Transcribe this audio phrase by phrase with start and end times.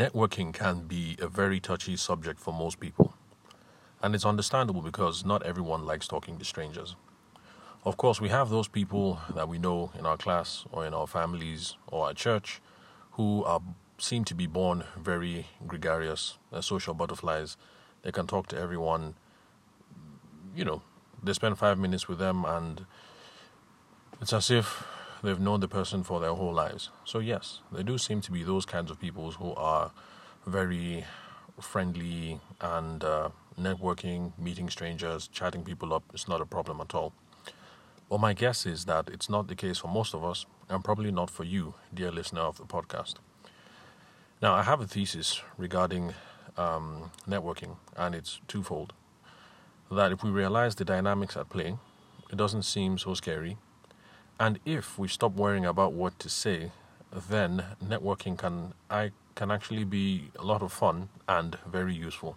[0.00, 3.12] networking can be a very touchy subject for most people.
[4.02, 6.96] And it's understandable because not everyone likes talking to strangers.
[7.84, 11.06] Of course, we have those people that we know in our class or in our
[11.06, 12.62] families or at church
[13.12, 13.60] who are
[13.98, 17.58] seem to be born very gregarious, as social butterflies.
[18.02, 19.16] They can talk to everyone.
[20.56, 20.82] You know,
[21.22, 22.86] they spend five minutes with them and
[24.22, 24.86] it's as if
[25.22, 26.90] they've known the person for their whole lives.
[27.04, 29.90] So, yes, there do seem to be those kinds of people who are
[30.46, 31.04] very
[31.60, 33.28] friendly and uh,
[33.58, 37.12] networking, meeting strangers, chatting people up is not a problem at all.
[38.08, 41.12] Well, my guess is that it's not the case for most of us, and probably
[41.12, 43.14] not for you, dear listener of the podcast.
[44.42, 46.14] Now, I have a thesis regarding
[46.56, 48.94] um, networking, and it's twofold.
[49.90, 51.76] That if we realize the dynamics at play,
[52.30, 53.58] it doesn't seem so scary
[54.40, 56.72] and if we stop worrying about what to say,
[57.28, 62.36] then networking can I can actually be a lot of fun and very useful.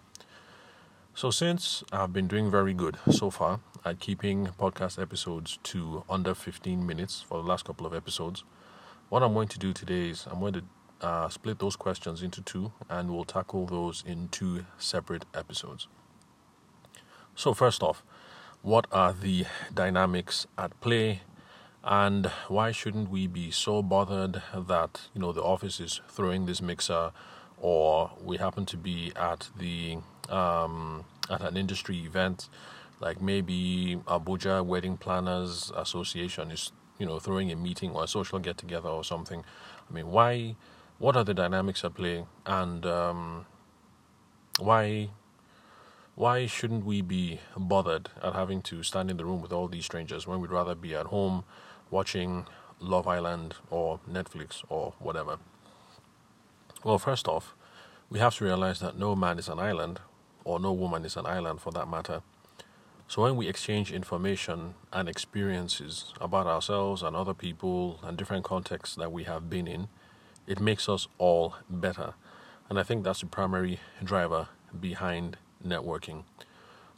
[1.14, 6.34] So since I've been doing very good so far at keeping podcast episodes to under
[6.34, 8.44] 15 minutes for the last couple of episodes,
[9.08, 10.64] what I'm going to do today is I'm going to
[11.00, 15.88] uh, split those questions into two and we'll tackle those in two separate episodes.
[17.34, 18.02] So first off,
[18.62, 21.20] what are the dynamics at play
[21.84, 26.62] and why shouldn't we be so bothered that you know the office is throwing this
[26.62, 27.12] mixer,
[27.58, 29.98] or we happen to be at the
[30.30, 32.48] um, at an industry event,
[33.00, 38.38] like maybe Abuja Wedding Planners Association is you know throwing a meeting or a social
[38.38, 39.44] get together or something.
[39.88, 40.56] I mean, why?
[40.98, 43.46] What are the dynamics at play, and um,
[44.58, 45.10] why?
[46.14, 49.84] Why shouldn't we be bothered at having to stand in the room with all these
[49.84, 51.42] strangers when we'd rather be at home
[51.94, 52.44] watching
[52.80, 55.38] Love Island or Netflix or whatever?
[56.82, 57.54] Well, first off,
[58.10, 60.00] we have to realize that no man is an island,
[60.44, 62.22] or no woman is an island for that matter.
[63.06, 68.96] So when we exchange information and experiences about ourselves and other people and different contexts
[68.96, 69.88] that we have been in,
[70.46, 72.14] it makes us all better.
[72.68, 74.48] And I think that's the primary driver
[74.78, 76.24] behind networking.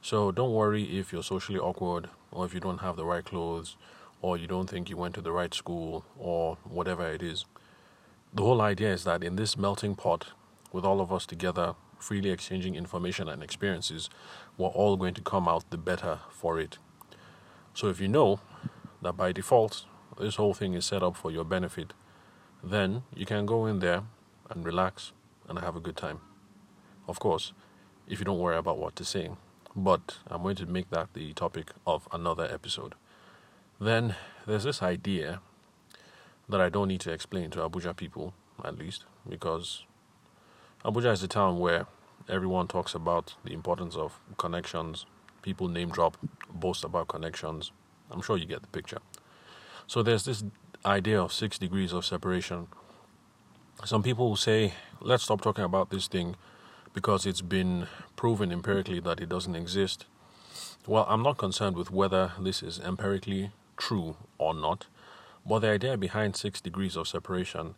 [0.01, 3.77] So don't worry if you're socially awkward or if you don't have the right clothes
[4.21, 7.45] or you don't think you went to the right school or whatever it is.
[8.33, 10.29] The whole idea is that in this melting pot,
[10.73, 14.11] with all of us together, freely exchanging information and experiences,
[14.59, 16.79] we're all going to come out the better for it.
[17.75, 18.41] So if you know
[19.03, 19.85] that by default,
[20.19, 21.93] this whole thing is set up for your benefit,
[22.63, 24.03] then you can go in there
[24.51, 25.13] and relax
[25.49, 26.21] and have a good time.
[27.09, 27.53] Of course,
[28.09, 29.31] if you don't worry about what to say.
[29.75, 32.95] But I'm going to make that the topic of another episode.
[33.81, 34.15] Then
[34.47, 35.41] there's this idea
[36.49, 38.33] that I don't need to explain to Abuja people,
[38.65, 39.85] at least, because
[40.85, 41.87] Abuja is a town where
[42.29, 45.05] everyone talks about the importance of connections.
[45.43, 46.17] People name drop,
[46.51, 47.71] boast about connections.
[48.11, 48.99] I'm sure you get the picture.
[49.87, 50.43] So there's this
[50.85, 52.69] idea of six degrees of separation.
[53.85, 56.37] Some people will say, let's stop talking about this thing
[56.95, 60.07] because it's been proven empirically that it doesn't exist.
[60.87, 64.87] Well, I'm not concerned with whether this is empirically true or not.
[65.45, 67.75] But the idea behind six degrees of separation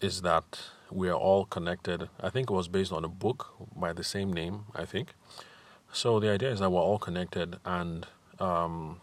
[0.00, 0.60] is that
[0.90, 2.08] we are all connected.
[2.20, 5.14] I think it was based on a book by the same name, I think.
[5.92, 8.06] So the idea is that we're all connected, and
[8.38, 9.00] um,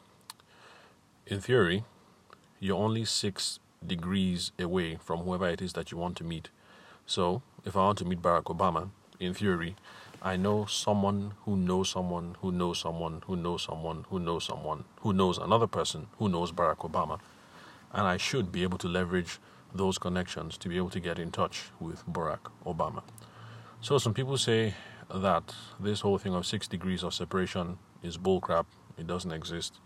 [1.25, 1.84] in theory,
[2.59, 6.50] you're only six degrees away from whoever it is that you want to meet.
[7.06, 8.89] So if I want to meet Barack Obama,
[9.19, 9.75] in theory,
[10.22, 14.83] I know someone who knows someone who knows someone who knows someone who knows someone
[15.01, 17.19] who knows another person who knows Barack Obama.
[17.94, 19.39] And I should be able to leverage
[19.73, 23.03] those connections to be able to get in touch with Barack Obama.
[23.79, 24.73] So some people say
[25.13, 28.66] that this whole thing of six degrees of separation is bullcrap.
[28.97, 29.79] It doesn't exist.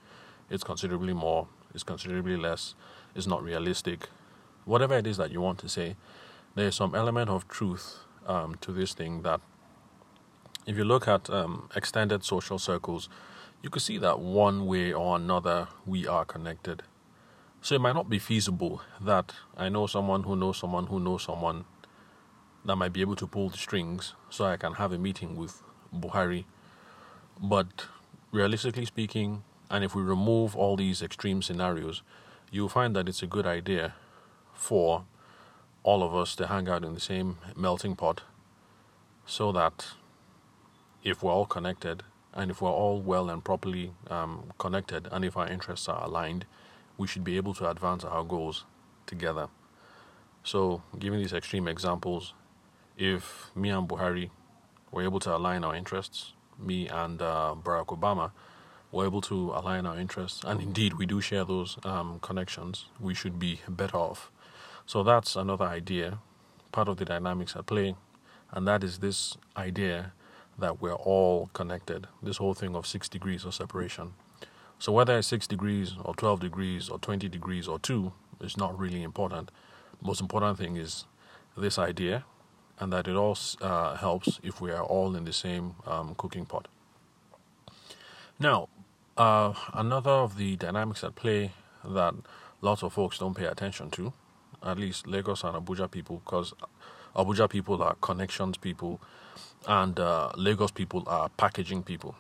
[0.50, 1.47] It's considerably more.
[1.74, 2.74] It's considerably less.
[3.16, 4.08] It's not realistic.
[4.66, 5.96] Whatever it is that you want to say,
[6.56, 9.41] there is some element of truth um, to this thing that
[10.66, 13.09] if you look at um, extended social circles,
[13.61, 16.84] you could see that one way or another we are connected.
[17.61, 21.23] So it might not be feasible that I know someone who knows someone who knows
[21.23, 21.66] someone
[22.66, 25.61] that might be able to pull the strings so I can have a meeting with
[25.96, 26.46] Buhari.
[27.40, 27.85] But
[28.31, 32.02] realistically speaking, and if we remove all these extreme scenarios,
[32.52, 33.93] you'll find that it's a good idea
[34.53, 35.05] for
[35.84, 38.22] all of us to hang out in the same melting pot
[39.25, 39.93] so that
[41.03, 42.03] if we're all connected
[42.34, 46.46] and if we're all well and properly um, connected and if our interests are aligned,
[46.98, 48.66] we should be able to advance our goals
[49.06, 49.48] together.
[50.44, 52.34] So, giving these extreme examples,
[52.98, 54.30] if me and Buhari
[54.92, 58.32] were able to align our interests, me and uh, Barack Obama
[58.92, 63.14] were able to align our interests, and indeed we do share those um, connections, we
[63.14, 64.32] should be better off.
[64.86, 66.20] So that's another idea,
[66.72, 67.96] part of the dynamics at play,
[68.52, 70.14] and that is this idea
[70.61, 74.13] that we're all connected, this whole thing of six degrees of separation.
[74.79, 78.78] So whether it's six degrees or 12 degrees or 20 degrees or two is not
[78.79, 79.52] really important.
[80.02, 81.05] The Most important thing is
[81.55, 82.23] this idea
[82.79, 86.46] and that it all uh, helps if we are all in the same um, cooking
[86.46, 86.67] pot.
[88.40, 88.69] Now,
[89.17, 91.52] uh, another of the dynamics at play
[91.85, 92.16] that
[92.61, 94.13] lots of folks don't pay attention to,
[94.63, 96.53] at least Lagos and Abuja people, because
[97.16, 98.99] Abuja people are connections people,
[99.67, 102.16] and uh, Lagos people are packaging people.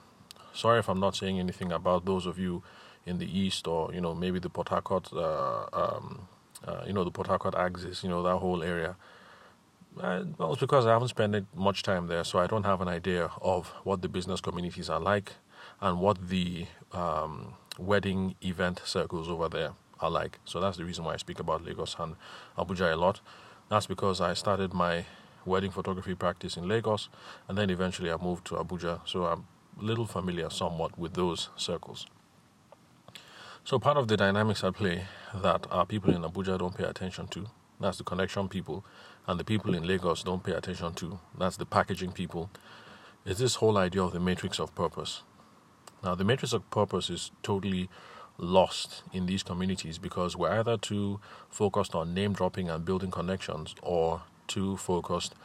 [0.53, 2.63] Sorry if I'm not saying anything about those of you
[3.05, 6.27] in the east or you know maybe the Port Harcourt, uh, um,
[6.65, 8.95] uh, you know the Port Harcourt axis, you know that whole area.
[9.99, 12.87] Uh, well, it's because I haven't spent much time there, so I don't have an
[12.87, 15.33] idea of what the business communities are like
[15.81, 20.39] and what the um, wedding event circles over there are like.
[20.45, 22.15] So that's the reason why I speak about Lagos and
[22.57, 23.19] Abuja a lot.
[23.71, 25.05] That's because I started my
[25.45, 27.07] wedding photography practice in Lagos,
[27.47, 28.99] and then eventually I moved to Abuja.
[29.05, 29.45] So I'm
[29.79, 32.05] a little familiar somewhat with those circles.
[33.63, 37.29] So part of the dynamics at play that our people in Abuja don't pay attention
[37.29, 37.47] to,
[37.79, 38.83] that's the connection people,
[39.25, 42.49] and the people in Lagos don't pay attention to, that's the packaging people,
[43.23, 45.23] is this whole idea of the matrix of purpose.
[46.03, 47.89] Now the matrix of purpose is totally
[48.41, 53.75] lost in these communities because we're either too focused on name dropping and building connections
[53.83, 55.35] or too focused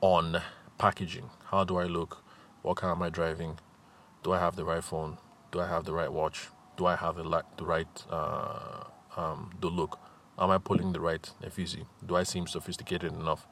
[0.00, 0.40] on
[0.78, 1.30] packaging.
[1.46, 2.22] How do I look?
[2.62, 3.58] What car am I driving?
[4.22, 5.18] Do I have the right phone?
[5.52, 6.48] Do I have the right watch?
[6.76, 8.84] Do I have the, la- the right uh,
[9.16, 9.98] um, the look?
[10.38, 11.86] Am I pulling the right effigy?
[12.04, 13.46] Do I seem sophisticated enough?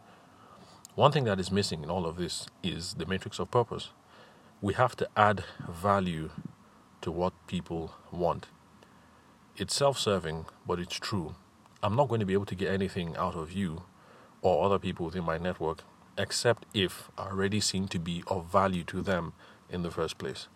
[0.95, 3.91] One thing that is missing in all of this is the matrix of purpose.
[4.61, 6.31] We have to add value
[7.01, 8.47] to what people want.
[9.57, 11.35] It's self serving, but it's true.
[11.83, 13.83] I'm not going to be able to get anything out of you
[14.41, 15.85] or other people within my network
[16.17, 19.33] except if I already seem to be of value to them
[19.71, 20.49] in the first place.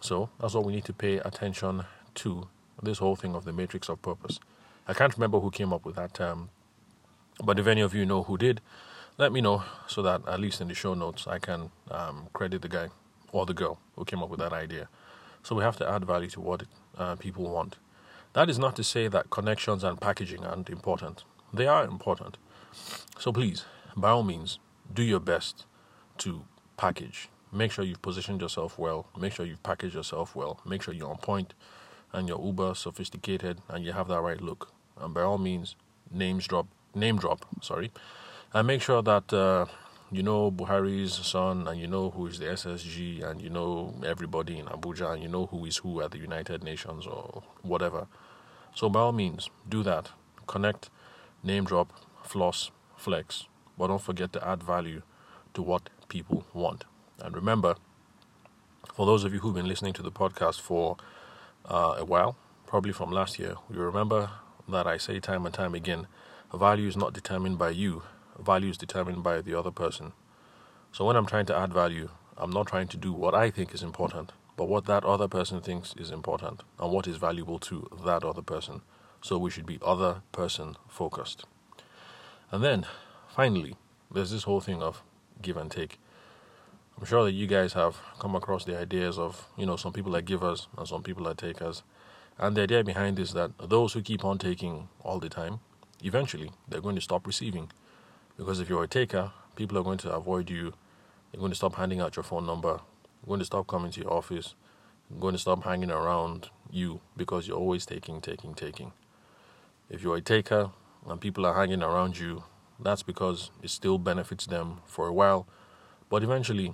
[0.00, 1.84] So that's what we need to pay attention
[2.16, 2.48] to
[2.82, 4.38] this whole thing of the matrix of purpose.
[4.86, 6.50] I can't remember who came up with that term,
[7.42, 8.60] but if any of you know who did,
[9.16, 12.62] let me know so that at least in the show notes I can um, credit
[12.62, 12.88] the guy
[13.32, 14.88] or the girl who came up with that idea.
[15.44, 16.62] So we have to add value to what
[16.96, 17.76] uh, people want.
[18.32, 21.24] That is not to say that connections and packaging aren't important.
[21.52, 22.38] They are important.
[23.18, 24.58] So please, by all means,
[24.92, 25.66] do your best
[26.18, 26.46] to
[26.78, 27.28] package.
[27.52, 29.06] Make sure you've positioned yourself well.
[29.20, 30.60] Make sure you've packaged yourself well.
[30.64, 31.52] Make sure you're on point
[32.12, 34.72] and you're uber sophisticated and you have that right look.
[34.98, 35.76] And by all means,
[36.10, 37.92] names drop, name drop, sorry,
[38.54, 39.66] and make sure that uh,
[40.10, 44.58] you know Buhari's son and you know who is the SSG and you know everybody
[44.58, 48.06] in Abuja and you know who is who at the United Nations or whatever.
[48.74, 50.10] So by all means, do that.
[50.46, 50.90] Connect,
[51.42, 51.92] name drop,
[52.22, 53.46] floss, flex,
[53.78, 55.02] but don't forget to add value
[55.54, 56.84] to what people want.
[57.20, 57.76] And remember,
[58.94, 60.96] for those of you who've been listening to the podcast for
[61.66, 62.36] uh, a while,
[62.66, 64.30] probably from last year, you remember
[64.68, 66.06] that I say time and time again
[66.56, 68.02] value is not determined by you,
[68.38, 70.12] value is determined by the other person.
[70.92, 73.74] So when I'm trying to add value, I'm not trying to do what I think
[73.74, 77.88] is important, but what that other person thinks is important and what is valuable to
[78.04, 78.82] that other person.
[79.22, 81.44] So we should be other person focused.
[82.50, 82.86] And then
[83.28, 83.76] finally,
[84.10, 85.02] there's this whole thing of
[85.42, 85.98] give and take.
[86.98, 90.14] I'm sure that you guys have come across the ideas of, you know, some people
[90.14, 91.82] are givers and some people are takers.
[92.38, 95.60] And the idea behind is that those who keep on taking all the time,
[96.02, 97.70] eventually they're going to stop receiving.
[98.36, 100.74] Because if you're a taker, people are going to avoid you.
[101.30, 102.72] They're going to stop handing out your phone number.
[102.72, 104.54] They're going to stop coming to your office.
[105.10, 108.92] They're going to stop hanging around you because you're always taking, taking, taking.
[109.88, 110.70] If you're a taker
[111.06, 112.44] and people are hanging around you,
[112.80, 115.46] that's because it still benefits them for a while.
[116.08, 116.72] But eventually,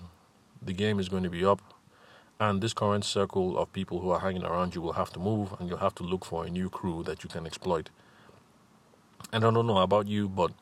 [0.62, 1.60] the game is going to be up,
[2.38, 5.54] and this current circle of people who are hanging around you will have to move,
[5.58, 7.90] and you'll have to look for a new crew that you can exploit.
[9.32, 10.52] And I don't know about you, but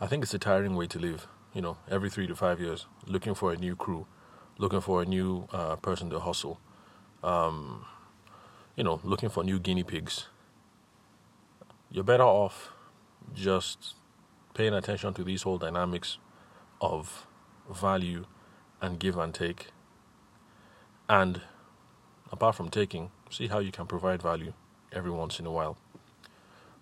[0.00, 1.26] I think it's a tiring way to live.
[1.52, 4.06] You know, every three to five years, looking for a new crew,
[4.56, 6.60] looking for a new uh, person to hustle,
[7.24, 7.84] um,
[8.76, 10.28] you know, looking for new guinea pigs.
[11.90, 12.70] You're better off
[13.34, 13.94] just
[14.54, 16.18] paying attention to these whole dynamics
[16.80, 17.26] of
[17.68, 18.26] value
[18.80, 19.68] and give and take.
[21.08, 21.40] And
[22.30, 24.52] apart from taking, see how you can provide value
[24.92, 25.76] every once in a while.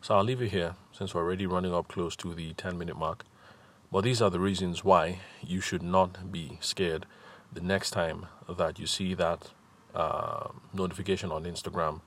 [0.07, 2.97] So I'll leave it here since we're already running up close to the 10 minute
[2.97, 3.25] mark.
[3.91, 7.07] But these are the reasons why you should not be scared
[7.53, 9.51] the next time that you see that
[9.97, 12.03] uh, notification on Instagram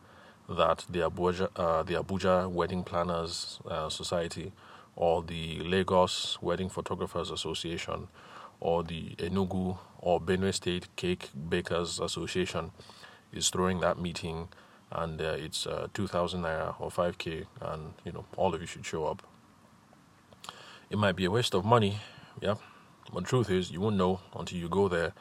[0.47, 4.53] that the Abuja, uh, the Abuja Wedding Planners uh, Society
[4.95, 8.07] or the Lagos Wedding Photographers Association
[8.61, 12.71] or the Enugu or Benue State Cake Bakers Association
[13.33, 14.47] is throwing that meeting
[14.91, 18.85] and uh, it's uh, 2000 naira or 5k and you know all of you should
[18.85, 19.23] show up.
[20.89, 21.99] It might be a waste of money
[22.41, 22.55] yeah
[23.13, 25.13] but truth is you won't know until you go there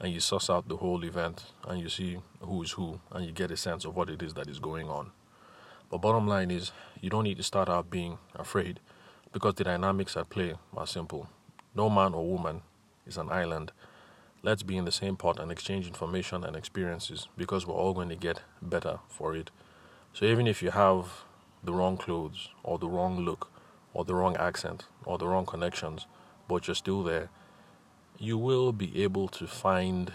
[0.00, 3.32] and you suss out the whole event and you see who is who and you
[3.32, 5.10] get a sense of what it is that is going on.
[5.90, 8.80] But bottom line is you don't need to start out being afraid
[9.32, 11.28] because the dynamics at play are simple.
[11.74, 12.62] No man or woman
[13.06, 13.72] is an island
[14.42, 18.08] let's be in the same pot and exchange information and experiences because we're all going
[18.08, 19.50] to get better for it.
[20.12, 21.24] So even if you have
[21.62, 23.50] the wrong clothes or the wrong look
[23.94, 26.06] or the wrong accent or the wrong connections,
[26.48, 27.30] but you're still there,
[28.18, 30.12] you will be able to find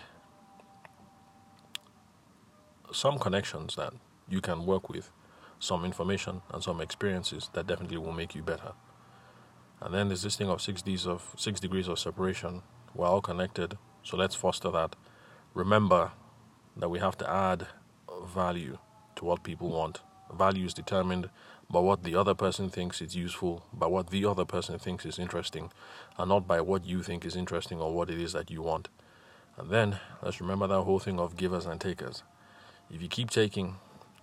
[2.92, 3.94] some connections that
[4.30, 5.12] you can work with,
[5.60, 8.74] some information and some experiences that definitely will make you better.
[9.80, 12.64] And then there's this thing of six degrees of six degrees of separation.
[12.94, 14.96] We're all connected so let's foster that.
[15.54, 16.12] Remember
[16.78, 17.68] that we have to add
[18.26, 18.78] value
[19.18, 20.00] to what people want.
[20.34, 21.30] Value is determined
[21.70, 25.20] by what the other person thinks is useful, by what the other person thinks is
[25.20, 25.72] interesting,
[26.18, 28.88] and not by what you think is interesting or what it is that you want.
[29.58, 32.24] And then let's remember that whole thing of givers and takers.
[32.90, 33.76] If you keep taking,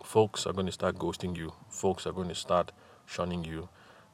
[0.03, 2.73] folks are going to start ghosting you, folks are going to start
[3.05, 3.69] shunning you,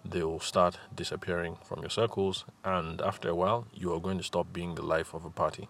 [0.04, 4.24] they will start disappearing from your circles, and after a while, you are going to
[4.24, 5.68] stop being the life of a party.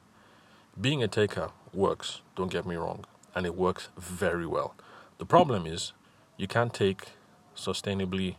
[0.80, 4.74] Being a taker works, don't get me wrong, and it works very well.
[5.18, 5.92] The problem is
[6.36, 7.10] you can't take
[7.56, 8.36] sustainably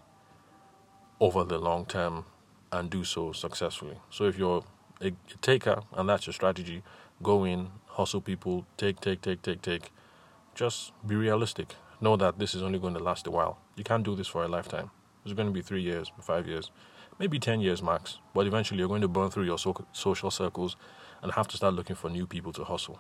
[1.20, 2.26] over the long term
[2.72, 3.98] and do so successfully.
[4.10, 4.64] So if you're
[5.02, 6.84] a taker and that's your strategy,
[7.22, 9.92] go in, hustle people, take, take, take, take, take.
[10.56, 11.76] Just be realistic.
[12.00, 13.60] Know that this is only going to last a while.
[13.76, 14.90] You can't do this for a lifetime.
[15.24, 16.72] It's going to be three years, five years,
[17.20, 18.18] maybe 10 years max.
[18.34, 20.76] But eventually, you're going to burn through your so- social circles
[21.22, 23.00] and have to start looking for new people to hustle.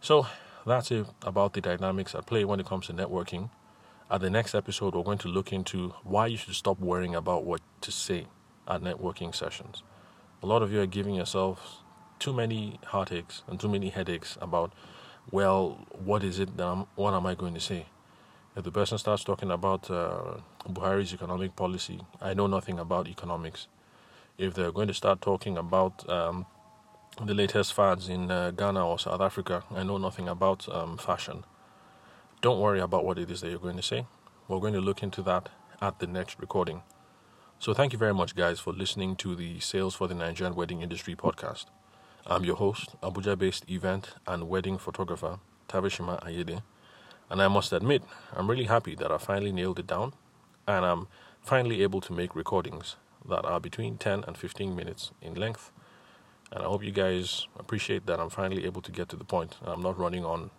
[0.00, 0.26] So,
[0.66, 3.50] that's it about the dynamics at play when it comes to networking.
[4.10, 7.44] At the next episode, we're going to look into why you should stop worrying about
[7.44, 8.26] what to say
[8.68, 9.82] at networking sessions.
[10.42, 11.78] A lot of you are giving yourselves
[12.18, 14.72] too many heartaches and too many headaches about,
[15.30, 17.86] well, what is it that I'm, what am I going to say?
[18.56, 20.38] If the person starts talking about uh,
[20.68, 23.68] Buhari's economic policy, I know nothing about economics.
[24.38, 26.46] If they're going to start talking about um,
[27.24, 31.44] the latest fads in uh, Ghana or South Africa, I know nothing about um, fashion.
[32.40, 34.06] Don't worry about what it is that you're going to say.
[34.48, 35.48] We're going to look into that
[35.80, 36.82] at the next recording.
[37.60, 40.80] So, thank you very much, guys, for listening to the Sales for the Nigerian Wedding
[40.80, 41.66] Industry podcast.
[42.26, 45.38] I'm your host, Abuja based event and wedding photographer,
[45.68, 46.62] Tavishima Ayede.
[47.30, 48.02] And I must admit,
[48.34, 50.12] I'm really happy that I finally nailed it down
[50.66, 51.06] and I'm
[51.40, 52.96] finally able to make recordings
[53.28, 55.70] that are between 10 and 15 minutes in length.
[56.52, 59.56] And I hope you guys appreciate that I'm finally able to get to the point.
[59.64, 60.50] I'm not running on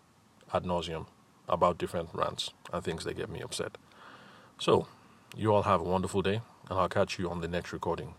[0.54, 1.08] ad nauseum
[1.50, 3.78] about different rants and things that get me upset.
[4.58, 4.88] So,
[5.36, 8.14] you all have a wonderful day, and I'll catch you on the next recording.